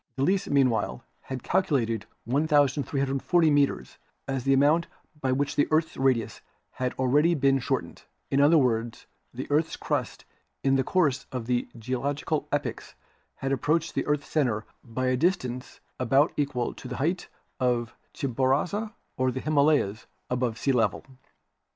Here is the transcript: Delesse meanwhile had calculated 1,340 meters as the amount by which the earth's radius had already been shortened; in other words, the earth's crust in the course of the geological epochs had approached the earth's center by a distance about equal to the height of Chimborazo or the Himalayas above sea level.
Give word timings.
Delesse 0.17 0.47
meanwhile 0.49 1.03
had 1.25 1.43
calculated 1.43 2.07
1,340 2.25 3.51
meters 3.51 3.99
as 4.27 4.43
the 4.45 4.53
amount 4.53 4.87
by 5.21 5.31
which 5.31 5.55
the 5.55 5.67
earth's 5.69 5.95
radius 5.95 6.41
had 6.71 6.93
already 6.95 7.35
been 7.35 7.59
shortened; 7.59 8.01
in 8.31 8.41
other 8.41 8.57
words, 8.57 9.05
the 9.31 9.45
earth's 9.51 9.75
crust 9.75 10.25
in 10.63 10.75
the 10.75 10.83
course 10.83 11.27
of 11.31 11.45
the 11.45 11.67
geological 11.77 12.47
epochs 12.51 12.95
had 13.35 13.51
approached 13.51 13.93
the 13.93 14.07
earth's 14.07 14.27
center 14.27 14.65
by 14.83 15.05
a 15.05 15.15
distance 15.15 15.81
about 15.99 16.33
equal 16.35 16.73
to 16.73 16.87
the 16.87 16.97
height 16.97 17.27
of 17.59 17.95
Chimborazo 18.11 18.93
or 19.17 19.29
the 19.31 19.39
Himalayas 19.39 20.07
above 20.31 20.57
sea 20.57 20.71
level. 20.71 21.05